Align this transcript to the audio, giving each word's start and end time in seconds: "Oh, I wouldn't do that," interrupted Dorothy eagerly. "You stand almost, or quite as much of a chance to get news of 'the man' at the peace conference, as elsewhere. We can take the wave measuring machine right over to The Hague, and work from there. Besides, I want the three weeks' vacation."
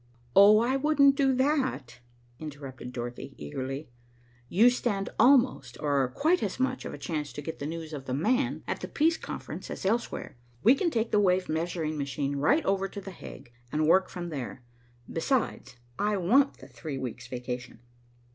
"Oh, 0.35 0.57
I 0.57 0.77
wouldn't 0.77 1.15
do 1.15 1.31
that," 1.35 1.99
interrupted 2.39 2.91
Dorothy 2.91 3.35
eagerly. 3.37 3.91
"You 4.49 4.71
stand 4.71 5.11
almost, 5.19 5.79
or 5.79 6.07
quite 6.09 6.41
as 6.41 6.59
much 6.59 6.85
of 6.85 6.93
a 6.95 6.97
chance 6.97 7.31
to 7.33 7.41
get 7.43 7.61
news 7.61 7.93
of 7.93 8.05
'the 8.05 8.15
man' 8.15 8.63
at 8.65 8.79
the 8.79 8.87
peace 8.87 9.15
conference, 9.15 9.69
as 9.69 9.85
elsewhere. 9.85 10.37
We 10.63 10.73
can 10.73 10.89
take 10.89 11.11
the 11.11 11.19
wave 11.19 11.47
measuring 11.47 11.99
machine 11.99 12.37
right 12.37 12.65
over 12.65 12.87
to 12.87 12.99
The 12.99 13.11
Hague, 13.11 13.53
and 13.71 13.87
work 13.87 14.09
from 14.09 14.29
there. 14.29 14.63
Besides, 15.07 15.77
I 15.99 16.17
want 16.17 16.57
the 16.57 16.67
three 16.67 16.97
weeks' 16.97 17.27
vacation." 17.27 17.77